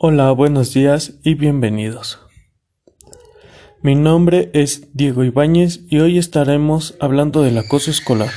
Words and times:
Hola, 0.00 0.30
buenos 0.30 0.72
días 0.74 1.18
y 1.24 1.34
bienvenidos. 1.34 2.20
Mi 3.82 3.96
nombre 3.96 4.48
es 4.54 4.94
Diego 4.94 5.24
Ibáñez 5.24 5.80
y 5.90 5.98
hoy 5.98 6.18
estaremos 6.18 6.96
hablando 7.00 7.42
del 7.42 7.58
acoso 7.58 7.90
escolar. 7.90 8.30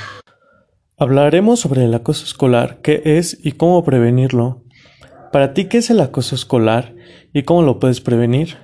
Hablaremos 0.97 1.59
sobre 1.59 1.85
el 1.85 1.93
acoso 1.93 2.25
escolar, 2.25 2.79
qué 2.81 3.03
es 3.05 3.37
y 3.43 3.51
cómo 3.51 3.83
prevenirlo. 3.83 4.63
Para 5.31 5.53
ti, 5.53 5.65
¿qué 5.65 5.77
es 5.77 5.91
el 5.91 5.99
acoso 5.99 6.33
escolar 6.33 6.95
y 7.31 7.43
cómo 7.43 7.61
lo 7.61 7.77
puedes 7.77 8.01
prevenir? 8.01 8.57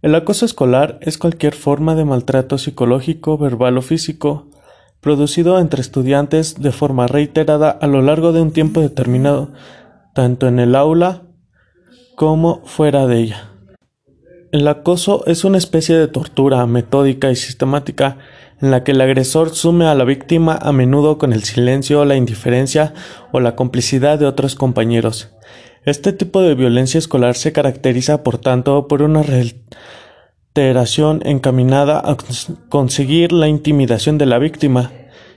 El 0.00 0.14
acoso 0.14 0.46
escolar 0.46 1.00
es 1.02 1.18
cualquier 1.18 1.56
forma 1.56 1.96
de 1.96 2.04
maltrato 2.04 2.56
psicológico, 2.56 3.36
verbal 3.36 3.78
o 3.78 3.82
físico 3.82 4.48
producido 5.00 5.58
entre 5.58 5.80
estudiantes 5.80 6.54
de 6.62 6.70
forma 6.70 7.08
reiterada 7.08 7.70
a 7.70 7.88
lo 7.88 8.00
largo 8.00 8.30
de 8.30 8.42
un 8.42 8.52
tiempo 8.52 8.80
determinado, 8.80 9.52
tanto 10.14 10.46
en 10.46 10.60
el 10.60 10.76
aula 10.76 11.22
como 12.16 12.62
fuera 12.64 13.06
de 13.06 13.18
ella. 13.18 13.48
El 14.52 14.68
acoso 14.68 15.24
es 15.26 15.44
una 15.44 15.56
especie 15.58 15.96
de 15.96 16.08
tortura 16.08 16.66
metódica 16.66 17.30
y 17.30 17.36
sistemática 17.36 18.18
en 18.60 18.70
la 18.70 18.84
que 18.84 18.92
el 18.92 19.00
agresor 19.00 19.50
sume 19.50 19.86
a 19.86 19.94
la 19.94 20.04
víctima 20.04 20.58
a 20.60 20.72
menudo 20.72 21.16
con 21.18 21.32
el 21.32 21.42
silencio, 21.42 22.04
la 22.04 22.16
indiferencia 22.16 22.92
o 23.32 23.40
la 23.40 23.56
complicidad 23.56 24.18
de 24.18 24.26
otros 24.26 24.54
compañeros. 24.54 25.30
Este 25.84 26.12
tipo 26.12 26.42
de 26.42 26.54
violencia 26.54 26.98
escolar 26.98 27.34
se 27.34 27.52
caracteriza, 27.52 28.22
por 28.22 28.38
tanto, 28.38 28.86
por 28.86 29.02
una 29.02 29.24
reiteración 29.24 31.22
encaminada 31.24 31.98
a 31.98 32.16
conseguir 32.68 33.32
la 33.32 33.48
intimidación 33.48 34.16
de 34.16 34.26
la 34.26 34.38
víctima, 34.38 34.92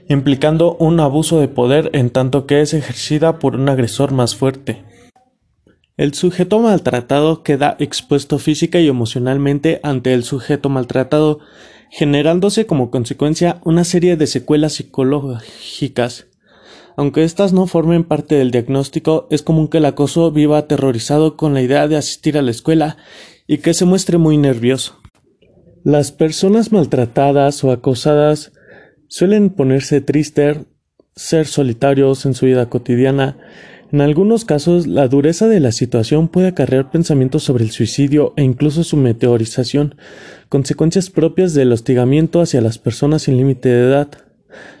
implicando 0.08 0.76
un 0.78 1.00
abuso 1.00 1.40
de 1.40 1.48
poder 1.48 1.90
en 1.94 2.10
tanto 2.10 2.46
que 2.46 2.60
es 2.60 2.74
ejercida 2.74 3.40
por 3.40 3.56
un 3.56 3.68
agresor 3.68 4.12
más 4.12 4.36
fuerte. 4.36 4.84
El 5.96 6.12
sujeto 6.12 6.58
maltratado 6.58 7.42
queda 7.42 7.74
expuesto 7.78 8.38
física 8.38 8.78
y 8.80 8.86
emocionalmente 8.86 9.80
ante 9.82 10.12
el 10.12 10.24
sujeto 10.24 10.68
maltratado, 10.68 11.38
generándose 11.90 12.66
como 12.66 12.90
consecuencia 12.90 13.62
una 13.64 13.82
serie 13.82 14.18
de 14.18 14.26
secuelas 14.26 14.74
psicológicas. 14.74 16.26
Aunque 16.98 17.24
éstas 17.24 17.54
no 17.54 17.66
formen 17.66 18.04
parte 18.04 18.34
del 18.34 18.50
diagnóstico, 18.50 19.26
es 19.30 19.42
común 19.42 19.68
que 19.68 19.78
el 19.78 19.86
acoso 19.86 20.30
viva 20.30 20.58
aterrorizado 20.58 21.36
con 21.38 21.54
la 21.54 21.62
idea 21.62 21.88
de 21.88 21.96
asistir 21.96 22.36
a 22.36 22.42
la 22.42 22.50
escuela 22.50 22.98
y 23.46 23.58
que 23.58 23.72
se 23.72 23.86
muestre 23.86 24.18
muy 24.18 24.36
nervioso. 24.36 25.00
Las 25.82 26.12
personas 26.12 26.72
maltratadas 26.72 27.64
o 27.64 27.70
acosadas 27.70 28.52
suelen 29.08 29.48
ponerse 29.48 30.02
tristes, 30.02 30.58
ser 31.14 31.46
solitarios 31.46 32.26
en 32.26 32.34
su 32.34 32.44
vida 32.44 32.68
cotidiana, 32.68 33.38
en 33.92 34.00
algunos 34.00 34.44
casos, 34.44 34.86
la 34.86 35.06
dureza 35.06 35.46
de 35.48 35.60
la 35.60 35.70
situación 35.70 36.28
puede 36.28 36.48
acarrear 36.48 36.90
pensamientos 36.90 37.44
sobre 37.44 37.64
el 37.64 37.70
suicidio 37.70 38.32
e 38.36 38.42
incluso 38.42 38.82
su 38.84 38.96
meteorización, 38.96 39.94
consecuencias 40.48 41.10
propias 41.10 41.54
del 41.54 41.72
hostigamiento 41.72 42.40
hacia 42.40 42.60
las 42.60 42.78
personas 42.78 43.22
sin 43.22 43.36
límite 43.36 43.68
de 43.68 43.88
edad. 43.88 44.08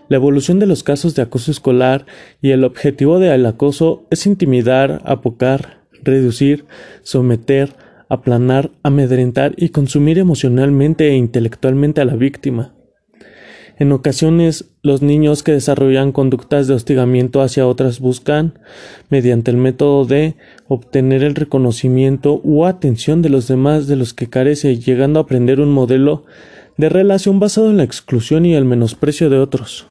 La 0.08 0.16
evolución 0.16 0.58
de 0.58 0.66
los 0.66 0.82
casos 0.82 1.14
de 1.14 1.22
acoso 1.22 1.50
escolar 1.50 2.06
y 2.40 2.50
el 2.50 2.64
objetivo 2.64 3.18
del 3.18 3.46
acoso 3.46 4.06
es 4.10 4.26
intimidar, 4.26 5.02
apocar, 5.04 5.80
reducir, 6.02 6.64
someter, 7.02 7.74
aplanar, 8.08 8.70
amedrentar 8.82 9.54
y 9.56 9.70
consumir 9.70 10.18
emocionalmente 10.18 11.08
e 11.08 11.16
intelectualmente 11.16 12.00
a 12.00 12.04
la 12.04 12.14
víctima. 12.14 12.75
En 13.78 13.92
ocasiones, 13.92 14.70
los 14.82 15.02
niños 15.02 15.42
que 15.42 15.52
desarrollan 15.52 16.12
conductas 16.12 16.66
de 16.66 16.72
hostigamiento 16.72 17.42
hacia 17.42 17.66
otras 17.66 18.00
buscan, 18.00 18.58
mediante 19.10 19.50
el 19.50 19.58
método 19.58 20.06
de 20.06 20.36
obtener 20.66 21.22
el 21.22 21.34
reconocimiento 21.34 22.40
u 22.42 22.64
atención 22.64 23.20
de 23.20 23.28
los 23.28 23.48
demás 23.48 23.86
de 23.86 23.96
los 23.96 24.14
que 24.14 24.30
carece, 24.30 24.78
llegando 24.78 25.20
a 25.20 25.24
aprender 25.24 25.60
un 25.60 25.72
modelo 25.72 26.24
de 26.78 26.88
relación 26.88 27.38
basado 27.38 27.68
en 27.68 27.76
la 27.76 27.84
exclusión 27.84 28.46
y 28.46 28.54
el 28.54 28.64
menosprecio 28.64 29.28
de 29.28 29.38
otros. 29.38 29.86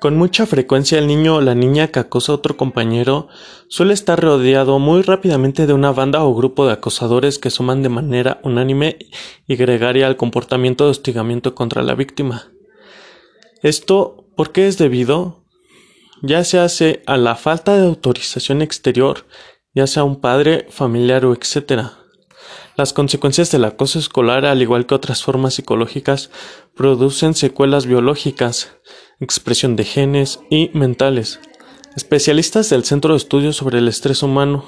Con 0.00 0.16
mucha 0.16 0.44
frecuencia 0.44 0.98
el 0.98 1.06
niño 1.06 1.36
o 1.36 1.40
la 1.40 1.54
niña 1.54 1.88
que 1.88 2.00
acosa 2.00 2.32
a 2.32 2.34
otro 2.34 2.56
compañero 2.56 3.28
suele 3.68 3.94
estar 3.94 4.20
rodeado 4.20 4.78
muy 4.78 5.00
rápidamente 5.00 5.66
de 5.66 5.72
una 5.72 5.92
banda 5.92 6.24
o 6.24 6.34
grupo 6.34 6.66
de 6.66 6.74
acosadores 6.74 7.38
que 7.38 7.50
suman 7.50 7.82
de 7.82 7.88
manera 7.88 8.40
unánime 8.42 8.98
y 9.46 9.56
gregaria 9.56 10.06
al 10.06 10.16
comportamiento 10.16 10.84
de 10.84 10.90
hostigamiento 10.90 11.54
contra 11.54 11.82
la 11.82 11.94
víctima. 11.94 12.53
Esto, 13.64 14.26
¿por 14.36 14.52
qué 14.52 14.66
es 14.66 14.76
debido? 14.76 15.42
Ya 16.20 16.44
se 16.44 16.58
hace 16.58 17.02
a 17.06 17.16
la 17.16 17.34
falta 17.34 17.74
de 17.74 17.86
autorización 17.86 18.60
exterior, 18.60 19.24
ya 19.74 19.86
sea 19.86 20.04
un 20.04 20.20
padre, 20.20 20.66
familiar 20.68 21.24
o 21.24 21.32
etc. 21.32 21.84
Las 22.76 22.92
consecuencias 22.92 23.50
del 23.50 23.64
acoso 23.64 23.98
escolar, 23.98 24.44
al 24.44 24.60
igual 24.60 24.84
que 24.84 24.94
otras 24.94 25.22
formas 25.22 25.54
psicológicas, 25.54 26.30
producen 26.76 27.32
secuelas 27.32 27.86
biológicas, 27.86 28.76
expresión 29.18 29.76
de 29.76 29.84
genes 29.84 30.40
y 30.50 30.70
mentales. 30.74 31.40
Especialistas 31.96 32.68
del 32.68 32.84
Centro 32.84 33.14
de 33.14 33.16
Estudios 33.16 33.56
sobre 33.56 33.78
el 33.78 33.88
Estrés 33.88 34.22
Humano 34.22 34.66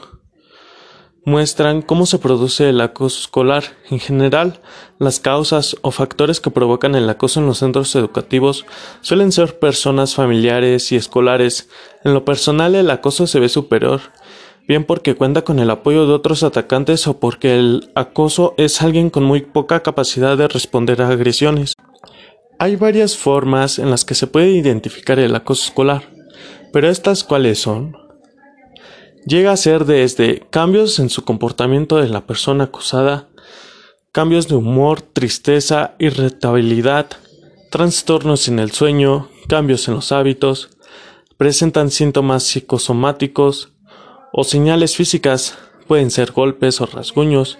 muestran 1.26 1.82
cómo 1.82 2.06
se 2.06 2.20
produce 2.20 2.70
el 2.70 2.80
acoso 2.80 3.18
escolar. 3.20 3.64
En 3.90 3.98
general, 3.98 4.60
las 4.98 5.18
causas 5.18 5.76
o 5.82 5.90
factores 5.90 6.40
que 6.40 6.52
provocan 6.52 6.94
el 6.94 7.10
acoso 7.10 7.40
en 7.40 7.46
los 7.46 7.58
centros 7.58 7.94
educativos 7.96 8.64
suelen 9.00 9.32
ser 9.32 9.58
personas 9.58 10.14
familiares 10.14 10.92
y 10.92 10.96
escolares. 10.96 11.68
En 12.04 12.14
lo 12.14 12.24
personal, 12.24 12.76
el 12.76 12.88
acoso 12.90 13.26
se 13.26 13.40
ve 13.40 13.48
superior, 13.48 14.00
bien 14.68 14.84
porque 14.84 15.16
cuenta 15.16 15.42
con 15.42 15.58
el 15.58 15.68
apoyo 15.68 16.06
de 16.06 16.14
otros 16.14 16.44
atacantes 16.44 17.08
o 17.08 17.18
porque 17.18 17.58
el 17.58 17.90
acoso 17.96 18.54
es 18.56 18.80
alguien 18.80 19.10
con 19.10 19.24
muy 19.24 19.40
poca 19.42 19.82
capacidad 19.82 20.38
de 20.38 20.46
responder 20.46 21.02
a 21.02 21.08
agresiones. 21.08 21.74
Hay 22.60 22.76
varias 22.76 23.16
formas 23.16 23.80
en 23.80 23.90
las 23.90 24.04
que 24.04 24.14
se 24.14 24.28
puede 24.28 24.50
identificar 24.52 25.18
el 25.18 25.34
acoso 25.34 25.64
escolar, 25.64 26.04
pero 26.72 26.88
estas 26.88 27.24
cuáles 27.24 27.58
son? 27.58 28.05
Llega 29.26 29.50
a 29.50 29.56
ser 29.56 29.86
desde 29.86 30.40
cambios 30.50 31.00
en 31.00 31.10
su 31.10 31.24
comportamiento 31.24 31.96
de 31.96 32.08
la 32.08 32.20
persona 32.20 32.64
acusada, 32.64 33.26
cambios 34.12 34.46
de 34.46 34.54
humor, 34.54 35.02
tristeza, 35.02 35.96
irritabilidad, 35.98 37.08
trastornos 37.72 38.46
en 38.46 38.60
el 38.60 38.70
sueño, 38.70 39.28
cambios 39.48 39.88
en 39.88 39.94
los 39.94 40.12
hábitos, 40.12 40.70
presentan 41.36 41.90
síntomas 41.90 42.44
psicosomáticos 42.44 43.72
o 44.32 44.44
señales 44.44 44.94
físicas, 44.94 45.58
pueden 45.88 46.12
ser 46.12 46.30
golpes 46.30 46.80
o 46.80 46.86
rasguños, 46.86 47.58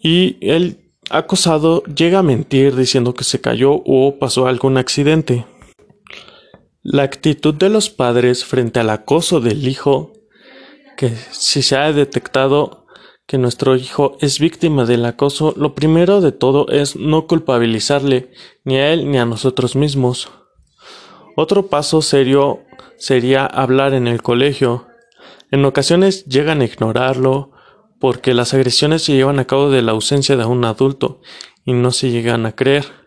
y 0.00 0.36
el 0.40 0.78
acosado 1.10 1.82
llega 1.84 2.20
a 2.20 2.22
mentir 2.22 2.76
diciendo 2.76 3.14
que 3.14 3.24
se 3.24 3.40
cayó 3.40 3.82
o 3.84 4.16
pasó 4.20 4.46
algún 4.46 4.78
accidente. 4.78 5.44
La 6.84 7.04
actitud 7.04 7.54
de 7.54 7.68
los 7.68 7.90
padres 7.90 8.44
frente 8.44 8.80
al 8.80 8.90
acoso 8.90 9.40
del 9.40 9.68
hijo, 9.68 10.14
que 10.96 11.10
si 11.30 11.62
se 11.62 11.76
ha 11.76 11.92
detectado 11.92 12.86
que 13.24 13.38
nuestro 13.38 13.76
hijo 13.76 14.16
es 14.20 14.40
víctima 14.40 14.84
del 14.84 15.04
acoso, 15.04 15.54
lo 15.56 15.76
primero 15.76 16.20
de 16.20 16.32
todo 16.32 16.68
es 16.70 16.96
no 16.96 17.28
culpabilizarle 17.28 18.32
ni 18.64 18.78
a 18.78 18.92
él 18.92 19.08
ni 19.08 19.18
a 19.18 19.24
nosotros 19.24 19.76
mismos. 19.76 20.32
Otro 21.36 21.68
paso 21.68 22.02
serio 22.02 22.64
sería 22.98 23.46
hablar 23.46 23.94
en 23.94 24.08
el 24.08 24.20
colegio. 24.20 24.88
En 25.52 25.64
ocasiones 25.64 26.24
llegan 26.24 26.62
a 26.62 26.64
ignorarlo 26.64 27.52
porque 28.00 28.34
las 28.34 28.54
agresiones 28.54 29.02
se 29.02 29.12
llevan 29.12 29.38
a 29.38 29.46
cabo 29.46 29.70
de 29.70 29.82
la 29.82 29.92
ausencia 29.92 30.36
de 30.36 30.46
un 30.46 30.64
adulto 30.64 31.20
y 31.64 31.74
no 31.74 31.92
se 31.92 32.10
llegan 32.10 32.44
a 32.44 32.56
creer. 32.56 33.01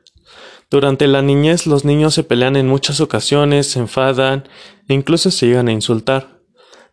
Durante 0.69 1.07
la 1.07 1.21
niñez 1.21 1.67
los 1.67 1.85
niños 1.85 2.13
se 2.13 2.23
pelean 2.23 2.55
en 2.55 2.67
muchas 2.67 2.99
ocasiones, 2.99 3.67
se 3.67 3.79
enfadan 3.79 4.47
e 4.87 4.93
incluso 4.93 5.31
se 5.31 5.47
llegan 5.47 5.67
a 5.67 5.71
insultar. 5.71 6.39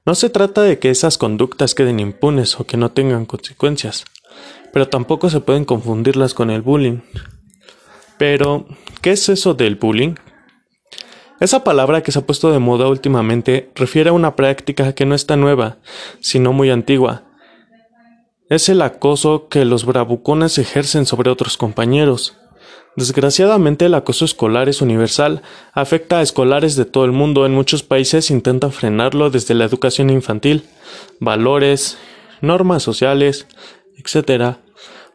No 0.05 0.15
se 0.15 0.31
trata 0.31 0.63
de 0.63 0.79
que 0.79 0.91
esas 0.91 1.17
conductas 1.17 1.75
queden 1.75 2.01
impunes 2.01 2.59
o 2.59 2.67
que 2.67 2.77
no 2.77 2.91
tengan 2.91 3.25
consecuencias, 3.25 4.05
pero 4.73 4.89
tampoco 4.89 5.31
se 5.31 5.41
pueden 5.41 5.65
confundirlas 5.65 6.35
con 6.35 6.51
el 6.51 6.63
bullying. 6.63 7.01
Pero, 8.19 8.67
¿qué 9.01 9.13
es 9.13 9.29
eso 9.29 9.55
del 9.55 9.77
bullying? 9.77 10.15
Esa 11.41 11.65
palabra 11.65 12.03
que 12.03 12.13
se 12.13 12.21
ha 12.21 12.27
puesto 12.27 12.53
de 12.53 12.59
moda 12.59 12.87
últimamente 12.89 13.73
refiere 13.75 14.11
a 14.11 14.13
una 14.13 14.37
práctica 14.37 14.95
que 14.95 15.07
no 15.07 15.15
está 15.15 15.37
nueva, 15.37 15.79
sino 16.21 16.53
muy 16.53 16.71
antigua. 16.71 17.25
Es 18.49 18.69
el 18.69 18.83
acoso 18.83 19.49
que 19.49 19.65
los 19.65 19.85
bravucones 19.85 20.59
ejercen 20.59 21.07
sobre 21.07 21.31
otros 21.31 21.57
compañeros. 21.57 22.37
Desgraciadamente 22.95 23.87
el 23.87 23.95
acoso 23.95 24.27
escolar 24.27 24.69
es 24.69 24.83
universal, 24.83 25.41
afecta 25.73 26.19
a 26.19 26.23
escolares 26.23 26.77
de 26.77 26.85
todo 26.85 27.07
el 27.07 27.13
mundo, 27.13 27.47
en 27.47 27.55
muchos 27.55 27.83
países 27.83 28.31
intentan 28.31 28.71
frenarlo 28.71 29.31
desde 29.31 29.55
la 29.55 29.65
educación 29.65 30.11
infantil, 30.11 30.65
valores, 31.19 31.97
normas 32.43 32.83
sociales, 32.83 33.47
etc. 33.97 34.57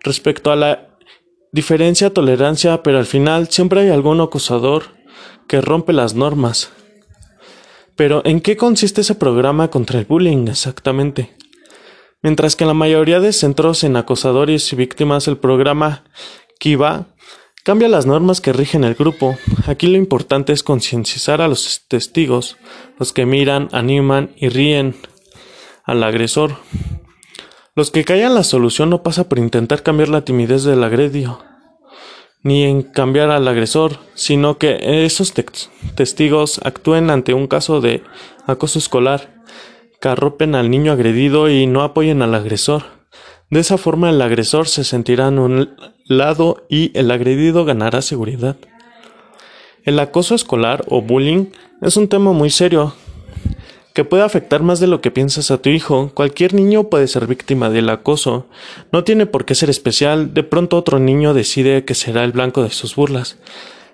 Respecto 0.01 0.51
a 0.51 0.55
la 0.55 0.97
diferencia, 1.51 2.11
tolerancia, 2.11 2.81
pero 2.81 2.97
al 2.97 3.05
final 3.05 3.49
siempre 3.49 3.81
hay 3.81 3.89
algún 3.89 4.21
acosador 4.21 4.85
que 5.47 5.61
rompe 5.61 5.93
las 5.93 6.15
normas. 6.15 6.71
Pero 7.95 8.23
¿en 8.25 8.41
qué 8.41 8.57
consiste 8.57 9.01
ese 9.01 9.15
programa 9.15 9.69
contra 9.69 9.99
el 9.99 10.05
bullying 10.05 10.47
exactamente? 10.47 11.35
Mientras 12.23 12.55
que 12.55 12.63
en 12.63 12.69
la 12.69 12.73
mayoría 12.73 13.19
de 13.19 13.33
centros 13.33 13.83
en 13.83 13.95
acosadores 13.95 14.73
y 14.73 14.75
víctimas 14.75 15.27
el 15.27 15.37
programa 15.37 16.03
Kiva 16.59 17.07
cambia 17.67 17.89
las 17.89 18.05
normas 18.05 18.39
que 18.39 18.53
rigen 18.53 18.85
el 18.85 18.95
grupo. 18.95 19.37
Aquí 19.65 19.87
lo 19.87 19.97
importante 19.97 20.53
es 20.53 20.63
concienciar 20.63 21.41
a 21.41 21.49
los 21.49 21.81
testigos, 21.89 22.55
los 22.97 23.11
que 23.11 23.25
miran, 23.25 23.67
animan 23.73 24.31
y 24.37 24.47
ríen 24.47 24.95
al 25.83 26.01
agresor. 26.03 26.59
Los 27.75 27.91
que 27.91 28.05
callan 28.05 28.35
la 28.35 28.45
solución 28.45 28.89
no 28.89 29.03
pasa 29.03 29.27
por 29.27 29.37
intentar 29.37 29.83
cambiar 29.83 30.07
la 30.07 30.23
timidez 30.23 30.63
del 30.63 30.81
agredio, 30.81 31.43
ni 32.41 32.63
en 32.63 32.83
cambiar 32.83 33.31
al 33.31 33.45
agresor, 33.45 33.97
sino 34.15 34.57
que 34.57 35.03
esos 35.05 35.33
testigos 35.95 36.61
actúen 36.63 37.09
ante 37.09 37.33
un 37.33 37.47
caso 37.47 37.81
de 37.81 38.01
acoso 38.45 38.79
escolar 38.79 39.43
que 39.99 40.07
arropen 40.07 40.55
al 40.55 40.69
niño 40.69 40.93
agredido 40.93 41.49
y 41.49 41.67
no 41.67 41.83
apoyen 41.83 42.21
al 42.21 42.33
agresor. 42.33 42.83
De 43.49 43.59
esa 43.59 43.77
forma 43.77 44.09
el 44.09 44.21
agresor 44.21 44.69
se 44.69 44.85
sentirá 44.85 45.31
lado 46.07 46.65
y 46.69 46.97
el 46.97 47.11
agredido 47.11 47.65
ganará 47.65 48.01
seguridad. 48.01 48.57
El 49.83 49.99
acoso 49.99 50.35
escolar 50.35 50.83
o 50.87 51.01
bullying 51.01 51.47
es 51.81 51.97
un 51.97 52.07
tema 52.07 52.31
muy 52.33 52.49
serio 52.49 52.93
que 53.93 54.03
puede 54.03 54.23
afectar 54.23 54.61
más 54.61 54.79
de 54.79 54.87
lo 54.87 55.01
que 55.01 55.09
piensas 55.09 55.49
a 55.49 55.57
tu 55.59 55.69
hijo. 55.69 56.11
Cualquier 56.13 56.53
niño 56.53 56.89
puede 56.89 57.07
ser 57.07 57.25
víctima 57.25 57.69
del 57.69 57.89
acoso. 57.89 58.45
No 58.91 59.03
tiene 59.03 59.25
por 59.25 59.45
qué 59.45 59.55
ser 59.55 59.69
especial. 59.69 60.33
De 60.33 60.43
pronto 60.43 60.77
otro 60.77 60.99
niño 60.99 61.33
decide 61.33 61.83
que 61.83 61.95
será 61.95 62.23
el 62.23 62.31
blanco 62.31 62.61
de 62.61 62.69
sus 62.69 62.95
burlas 62.95 63.37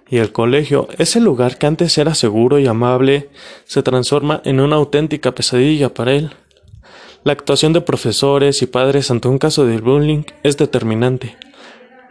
y 0.09 0.17
el 0.17 0.31
colegio, 0.31 0.87
ese 0.99 1.19
lugar 1.19 1.57
que 1.57 1.65
antes 1.65 1.97
era 1.97 2.13
seguro 2.13 2.59
y 2.59 2.67
amable, 2.67 3.29
se 3.65 3.81
transforma 3.81 4.41
en 4.45 4.59
una 4.59 4.75
auténtica 4.75 5.33
pesadilla 5.33 5.93
para 5.93 6.13
él. 6.13 6.31
La 7.23 7.33
actuación 7.33 7.73
de 7.73 7.81
profesores 7.81 8.61
y 8.61 8.67
padres 8.67 9.09
ante 9.09 9.27
un 9.27 9.39
caso 9.39 9.65
de 9.65 9.79
bullying 9.79 10.23
es 10.43 10.57
determinante. 10.57 11.35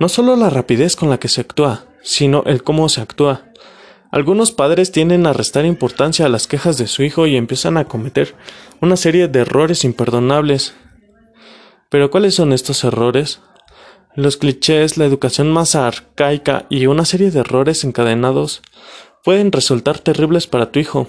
No 0.02 0.08
solo 0.08 0.34
la 0.34 0.50
rapidez 0.50 0.96
con 0.96 1.10
la 1.10 1.20
que 1.20 1.28
se 1.28 1.42
actúa, 1.42 1.84
sino 2.02 2.42
el 2.46 2.64
cómo 2.64 2.88
se 2.88 3.00
actúa. 3.00 3.52
Algunos 4.10 4.50
padres 4.50 4.90
tienden 4.90 5.28
a 5.28 5.32
restar 5.32 5.64
importancia 5.64 6.26
a 6.26 6.28
las 6.28 6.48
quejas 6.48 6.76
de 6.76 6.88
su 6.88 7.04
hijo 7.04 7.28
y 7.28 7.36
empiezan 7.36 7.76
a 7.76 7.84
cometer 7.84 8.34
una 8.80 8.96
serie 8.96 9.28
de 9.28 9.38
errores 9.38 9.84
imperdonables. 9.84 10.74
Pero 11.88 12.10
¿cuáles 12.10 12.34
son 12.34 12.52
estos 12.52 12.82
errores? 12.82 13.42
Los 14.16 14.38
clichés, 14.38 14.96
la 14.96 15.04
educación 15.04 15.52
más 15.52 15.76
arcaica 15.76 16.66
y 16.68 16.86
una 16.86 17.04
serie 17.04 17.30
de 17.30 17.38
errores 17.38 17.84
encadenados 17.84 18.60
pueden 19.22 19.52
resultar 19.52 20.00
terribles 20.00 20.48
para 20.48 20.72
tu 20.72 20.80
hijo. 20.80 21.06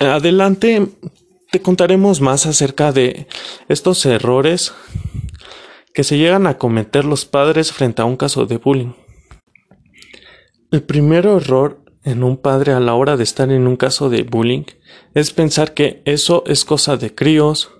Adelante 0.00 0.88
te 1.52 1.62
contaremos 1.62 2.20
más 2.20 2.44
acerca 2.44 2.90
de 2.90 3.28
estos 3.68 4.04
errores 4.04 4.72
que 5.96 6.04
se 6.04 6.18
llegan 6.18 6.46
a 6.46 6.58
cometer 6.58 7.06
los 7.06 7.24
padres 7.24 7.72
frente 7.72 8.02
a 8.02 8.04
un 8.04 8.18
caso 8.18 8.44
de 8.44 8.58
bullying. 8.58 8.92
El 10.70 10.82
primer 10.82 11.24
error 11.24 11.80
en 12.04 12.22
un 12.22 12.36
padre 12.36 12.74
a 12.74 12.80
la 12.80 12.92
hora 12.92 13.16
de 13.16 13.24
estar 13.24 13.50
en 13.50 13.66
un 13.66 13.76
caso 13.76 14.10
de 14.10 14.22
bullying 14.22 14.64
es 15.14 15.32
pensar 15.32 15.72
que 15.72 16.02
eso 16.04 16.44
es 16.46 16.66
cosa 16.66 16.98
de 16.98 17.14
críos, 17.14 17.70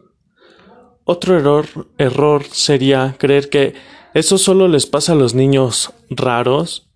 otro 1.05 1.37
error, 1.37 1.67
error 1.99 2.45
sería 2.51 3.17
creer 3.19 3.51
que 3.51 3.75
eso 4.15 4.39
solo 4.39 4.67
les 4.67 4.87
pasa 4.87 5.13
a 5.13 5.17
los 5.17 5.35
niños 5.35 5.93
raros. 6.09 6.89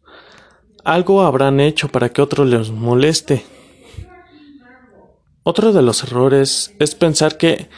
Algo 0.84 1.20
habrán 1.20 1.60
hecho 1.60 1.88
para 1.88 2.08
que 2.08 2.22
otro 2.22 2.46
les 2.46 2.70
moleste. 2.70 3.44
Otro 5.42 5.74
de 5.74 5.82
los 5.82 6.02
errores 6.02 6.74
es 6.78 6.94
pensar 6.94 7.36
que 7.36 7.68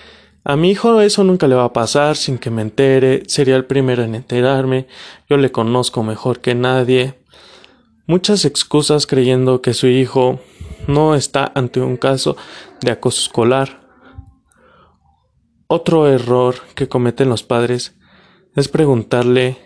a 0.44 0.56
mi 0.56 0.70
hijo 0.70 1.00
eso 1.00 1.22
nunca 1.22 1.46
le 1.46 1.54
va 1.54 1.64
a 1.64 1.72
pasar 1.72 2.16
sin 2.16 2.38
que 2.38 2.50
me 2.50 2.62
entere, 2.62 3.22
sería 3.26 3.54
el 3.54 3.64
primero 3.64 4.02
en 4.02 4.16
enterarme, 4.16 4.88
yo 5.28 5.36
le 5.36 5.52
conozco 5.52 6.02
mejor 6.02 6.40
que 6.40 6.54
nadie. 6.56 7.14
Muchas 8.06 8.44
excusas 8.44 9.06
creyendo 9.06 9.62
que 9.62 9.72
su 9.72 9.86
hijo 9.86 10.40
no 10.88 11.14
está 11.14 11.52
ante 11.54 11.80
un 11.80 11.96
caso 11.96 12.36
de 12.80 12.90
acoso 12.90 13.22
escolar. 13.22 13.82
Otro 15.68 16.08
error 16.08 16.56
que 16.74 16.88
cometen 16.88 17.28
los 17.28 17.44
padres 17.44 17.94
es 18.56 18.66
preguntarle 18.66 19.56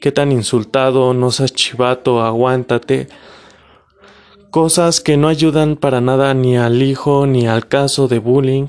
qué 0.00 0.10
tan 0.10 0.32
insultado, 0.32 1.12
no 1.12 1.30
seas 1.30 1.52
chivato, 1.52 2.22
aguántate. 2.22 3.08
Cosas 4.50 5.00
que 5.00 5.18
no 5.18 5.28
ayudan 5.28 5.76
para 5.76 6.00
nada 6.00 6.32
ni 6.32 6.56
al 6.56 6.82
hijo 6.82 7.26
ni 7.26 7.46
al 7.46 7.68
caso 7.68 8.08
de 8.08 8.18
bullying, 8.20 8.68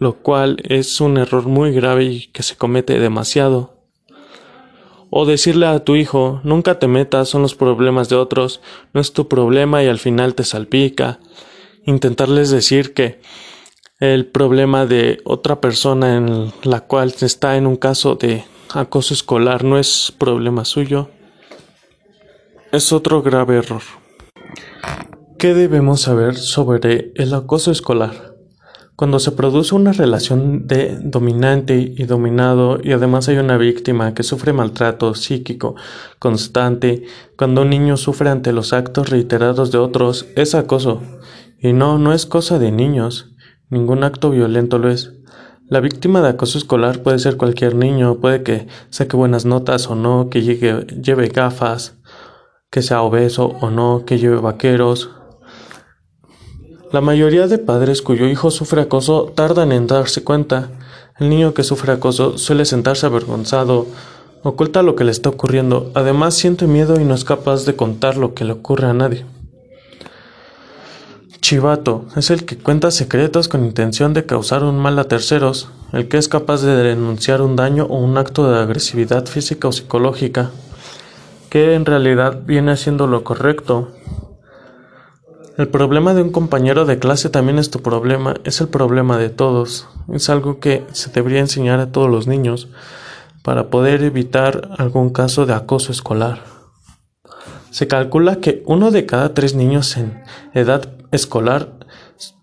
lo 0.00 0.14
cual 0.14 0.56
es 0.64 1.00
un 1.00 1.18
error 1.18 1.46
muy 1.46 1.72
grave 1.72 2.04
y 2.04 2.26
que 2.28 2.42
se 2.42 2.56
comete 2.56 2.98
demasiado. 2.98 3.74
O 5.10 5.26
decirle 5.26 5.66
a 5.66 5.84
tu 5.84 5.94
hijo, 5.94 6.40
nunca 6.42 6.78
te 6.78 6.88
metas, 6.88 7.28
son 7.28 7.42
los 7.42 7.54
problemas 7.54 8.08
de 8.08 8.16
otros, 8.16 8.62
no 8.94 9.00
es 9.00 9.12
tu 9.12 9.28
problema 9.28 9.84
y 9.84 9.88
al 9.88 9.98
final 9.98 10.34
te 10.34 10.44
salpica. 10.44 11.20
Intentarles 11.84 12.50
decir 12.50 12.94
que 12.94 13.20
el 13.98 14.24
problema 14.24 14.86
de 14.86 15.20
otra 15.24 15.60
persona 15.60 16.16
en 16.16 16.50
la 16.62 16.80
cual 16.80 17.14
está 17.20 17.58
en 17.58 17.66
un 17.66 17.76
caso 17.76 18.14
de 18.14 18.44
acoso 18.72 19.12
escolar 19.12 19.64
no 19.64 19.78
es 19.78 20.14
problema 20.16 20.64
suyo, 20.64 21.10
es 22.72 22.92
otro 22.92 23.20
grave 23.20 23.58
error. 23.58 23.82
¿Qué 25.38 25.52
debemos 25.52 26.02
saber 26.02 26.36
sobre 26.36 27.12
el 27.16 27.34
acoso 27.34 27.70
escolar? 27.70 28.29
Cuando 29.00 29.18
se 29.18 29.32
produce 29.32 29.74
una 29.74 29.92
relación 29.94 30.66
de 30.66 30.98
dominante 31.00 31.78
y 31.78 32.04
dominado 32.04 32.78
y 32.82 32.92
además 32.92 33.30
hay 33.30 33.38
una 33.38 33.56
víctima 33.56 34.12
que 34.12 34.22
sufre 34.22 34.52
maltrato 34.52 35.14
psíquico 35.14 35.74
constante, 36.18 37.04
cuando 37.34 37.62
un 37.62 37.70
niño 37.70 37.96
sufre 37.96 38.28
ante 38.28 38.52
los 38.52 38.74
actos 38.74 39.08
reiterados 39.08 39.72
de 39.72 39.78
otros, 39.78 40.26
es 40.36 40.54
acoso. 40.54 41.00
Y 41.58 41.72
no, 41.72 41.96
no 41.96 42.12
es 42.12 42.26
cosa 42.26 42.58
de 42.58 42.72
niños. 42.72 43.34
Ningún 43.70 44.04
acto 44.04 44.28
violento 44.28 44.78
lo 44.78 44.90
es. 44.90 45.14
La 45.66 45.80
víctima 45.80 46.20
de 46.20 46.28
acoso 46.28 46.58
escolar 46.58 47.02
puede 47.02 47.20
ser 47.20 47.38
cualquier 47.38 47.76
niño, 47.76 48.20
puede 48.20 48.42
que 48.42 48.68
saque 48.90 49.16
buenas 49.16 49.46
notas 49.46 49.88
o 49.88 49.94
no, 49.94 50.28
que 50.28 50.42
lleve 50.42 51.28
gafas, 51.28 51.96
que 52.70 52.82
sea 52.82 53.00
obeso 53.00 53.46
o 53.62 53.70
no, 53.70 54.04
que 54.04 54.18
lleve 54.18 54.36
vaqueros. 54.36 55.08
La 56.92 57.00
mayoría 57.00 57.46
de 57.46 57.58
padres 57.58 58.02
cuyo 58.02 58.26
hijo 58.26 58.50
sufre 58.50 58.82
acoso 58.82 59.32
tardan 59.32 59.70
en 59.70 59.86
darse 59.86 60.24
cuenta. 60.24 60.70
El 61.20 61.28
niño 61.28 61.54
que 61.54 61.62
sufre 61.62 61.92
acoso 61.92 62.36
suele 62.36 62.64
sentarse 62.64 63.06
avergonzado, 63.06 63.86
oculta 64.42 64.82
lo 64.82 64.96
que 64.96 65.04
le 65.04 65.12
está 65.12 65.28
ocurriendo, 65.28 65.92
además 65.94 66.34
siente 66.34 66.66
miedo 66.66 67.00
y 67.00 67.04
no 67.04 67.14
es 67.14 67.24
capaz 67.24 67.64
de 67.64 67.76
contar 67.76 68.16
lo 68.16 68.34
que 68.34 68.44
le 68.44 68.54
ocurre 68.54 68.88
a 68.88 68.92
nadie. 68.92 69.24
Chivato 71.40 72.06
es 72.16 72.30
el 72.30 72.44
que 72.44 72.58
cuenta 72.58 72.90
secretos 72.90 73.46
con 73.46 73.64
intención 73.64 74.12
de 74.12 74.26
causar 74.26 74.64
un 74.64 74.76
mal 74.76 74.98
a 74.98 75.04
terceros, 75.04 75.68
el 75.92 76.08
que 76.08 76.18
es 76.18 76.28
capaz 76.28 76.62
de 76.62 76.74
denunciar 76.74 77.40
un 77.40 77.54
daño 77.54 77.86
o 77.88 77.98
un 77.98 78.18
acto 78.18 78.50
de 78.50 78.58
agresividad 78.58 79.26
física 79.26 79.68
o 79.68 79.72
psicológica, 79.72 80.50
que 81.50 81.74
en 81.74 81.86
realidad 81.86 82.40
viene 82.44 82.72
haciendo 82.72 83.06
lo 83.06 83.22
correcto. 83.22 83.92
El 85.56 85.68
problema 85.68 86.14
de 86.14 86.22
un 86.22 86.30
compañero 86.30 86.84
de 86.84 86.98
clase 86.98 87.28
también 87.28 87.58
es 87.58 87.70
tu 87.70 87.80
problema, 87.80 88.34
es 88.44 88.60
el 88.60 88.68
problema 88.68 89.18
de 89.18 89.30
todos, 89.30 89.88
es 90.12 90.30
algo 90.30 90.60
que 90.60 90.84
se 90.92 91.10
debería 91.10 91.40
enseñar 91.40 91.80
a 91.80 91.92
todos 91.92 92.08
los 92.08 92.26
niños 92.26 92.68
para 93.42 93.68
poder 93.68 94.02
evitar 94.02 94.70
algún 94.78 95.10
caso 95.10 95.46
de 95.46 95.54
acoso 95.54 95.92
escolar. 95.92 96.44
Se 97.70 97.88
calcula 97.88 98.36
que 98.36 98.62
uno 98.66 98.90
de 98.90 99.06
cada 99.06 99.34
tres 99.34 99.54
niños 99.54 99.96
en 99.96 100.22
edad 100.54 100.88
escolar 101.12 101.72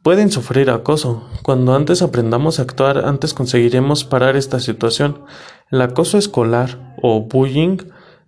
pueden 0.04 0.32
sufrir 0.32 0.70
acoso. 0.70 1.28
Cuando 1.44 1.76
antes 1.76 2.02
aprendamos 2.02 2.60
a 2.60 2.64
actuar, 2.64 3.06
antes 3.06 3.34
conseguiremos 3.34 4.06
parar 4.06 4.36
esta 4.36 4.60
situación. 4.60 5.24
El 5.70 5.82
acoso 5.82 6.18
escolar 6.18 6.96
o 7.02 7.22
bullying 7.22 7.78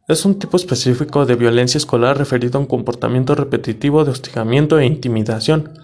es 0.10 0.26
un 0.26 0.40
tipo 0.40 0.58
específico 0.58 1.28
de 1.28 1.36
violencia 1.36 1.78
escolar 1.78 2.18
referido 2.18 2.58
a 2.58 2.62
un 2.62 2.68
comportamiento 2.68 3.36
repetitivo 3.36 4.04
de 4.04 4.12
hostigamiento 4.12 4.80
e 4.80 4.86
intimidación. 4.88 5.80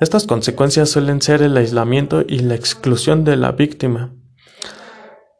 Estas 0.00 0.26
consecuencias 0.26 0.90
suelen 0.90 1.22
ser 1.22 1.42
el 1.42 1.56
aislamiento 1.56 2.24
y 2.26 2.40
la 2.40 2.56
exclusión 2.56 3.22
de 3.22 3.36
la 3.36 3.52
víctima. 3.52 4.10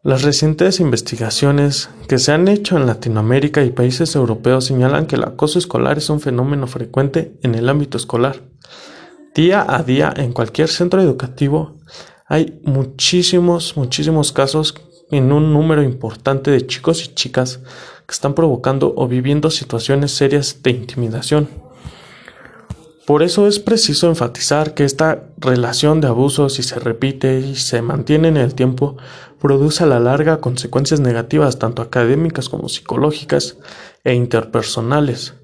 Las 0.05 0.23
recientes 0.23 0.79
investigaciones 0.79 1.91
que 2.07 2.19
se 2.19 2.31
han 2.31 2.47
hecho 2.47 2.77
en 2.77 2.87
Latinoamérica 2.87 3.65
y 3.65 3.71
países 3.71 4.15
europeos 4.15 4.67
señalan 4.67 5.07
que 5.07 5.17
el 5.17 5.25
acoso 5.25 5.59
escolar 5.59 5.99
es 5.99 6.09
un 6.09 6.21
fenómeno 6.21 6.69
frecuente 6.69 7.37
en 7.43 7.57
el 7.57 7.69
ámbito 7.69 7.97
escolar. 7.97 8.37
Día 9.35 9.67
a 9.69 9.83
día 9.83 10.15
en 10.15 10.33
cualquier 10.33 10.69
centro 10.69 11.03
educativo 11.03 11.79
hay 12.29 12.61
muchísimos, 12.63 13.77
muchísimos 13.77 14.31
casos 14.31 14.75
en 15.13 15.31
un 15.31 15.53
número 15.53 15.83
importante 15.83 16.51
de 16.51 16.67
chicos 16.67 17.05
y 17.05 17.15
chicas 17.15 17.61
que 18.07 18.13
están 18.13 18.35
provocando 18.35 18.93
o 18.97 19.07
viviendo 19.07 19.51
situaciones 19.51 20.11
serias 20.11 20.63
de 20.63 20.71
intimidación. 20.71 21.49
Por 23.07 23.23
eso 23.23 23.47
es 23.47 23.59
preciso 23.59 24.09
enfatizar 24.09 24.75
que 24.75 24.85
esta 24.85 25.25
relación 25.37 26.01
de 26.01 26.09
abuso, 26.09 26.49
si 26.49 26.63
se 26.63 26.79
repite 26.79 27.41
y 27.41 27.57
se 27.57 27.83
mantiene 27.83 28.29
en 28.29 28.37
el 28.37 28.55
tiempo, 28.55 28.97
produce 29.39 29.85
a 29.85 29.87
la 29.87 30.01
larga 30.01 30.41
consecuencias 30.41 31.01
negativas 31.01 31.59
tanto 31.59 31.83
académicas 31.83 32.49
como 32.49 32.69
psicológicas 32.69 33.59
e 34.05 34.15
interpersonales, 34.15 35.35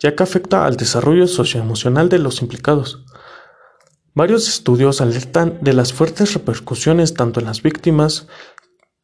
ya 0.00 0.16
que 0.16 0.22
afecta 0.22 0.66
al 0.66 0.76
desarrollo 0.76 1.28
socioemocional 1.28 2.08
de 2.08 2.18
los 2.18 2.42
implicados. 2.42 3.04
Varios 4.14 4.46
estudios 4.46 5.00
alertan 5.00 5.58
de 5.62 5.72
las 5.72 5.94
fuertes 5.94 6.34
repercusiones 6.34 7.14
tanto 7.14 7.40
en 7.40 7.46
las 7.46 7.62
víctimas, 7.62 8.26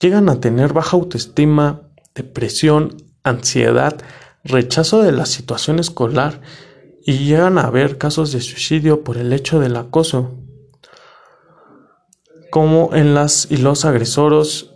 llegan 0.00 0.28
a 0.28 0.40
tener 0.40 0.72
baja 0.72 0.96
autoestima, 0.96 1.82
depresión, 2.14 2.96
ansiedad, 3.22 3.96
rechazo 4.44 5.02
de 5.02 5.12
la 5.12 5.26
situación 5.26 5.78
escolar 5.78 6.40
y 7.04 7.18
llegan 7.18 7.58
a 7.58 7.62
haber 7.62 7.98
casos 7.98 8.32
de 8.32 8.40
suicidio 8.40 9.02
por 9.02 9.16
el 9.16 9.32
hecho 9.32 9.60
del 9.60 9.76
acoso, 9.76 10.34
como 12.50 12.94
en 12.94 13.14
las 13.14 13.50
y 13.50 13.58
los 13.58 13.84
agresores, 13.84 14.70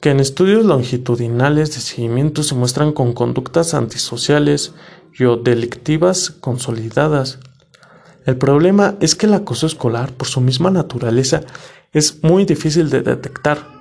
que 0.00 0.10
en 0.10 0.20
estudios 0.20 0.64
longitudinales 0.64 1.74
de 1.74 1.80
seguimiento 1.80 2.42
se 2.42 2.54
muestran 2.54 2.92
con 2.92 3.14
conductas 3.14 3.72
antisociales 3.72 4.74
y 5.18 5.24
o 5.24 5.36
delictivas 5.36 6.30
consolidadas. 6.30 7.38
El 8.26 8.36
problema 8.36 8.96
es 9.00 9.14
que 9.14 9.26
el 9.26 9.34
acoso 9.34 9.66
escolar, 9.66 10.12
por 10.12 10.28
su 10.28 10.42
misma 10.42 10.70
naturaleza, 10.70 11.40
es 11.92 12.22
muy 12.22 12.44
difícil 12.44 12.90
de 12.90 13.00
detectar 13.00 13.77